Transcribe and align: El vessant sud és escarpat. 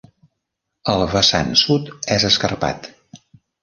El 0.95 1.05
vessant 1.13 1.53
sud 1.65 1.95
és 2.19 2.29
escarpat. 2.35 2.95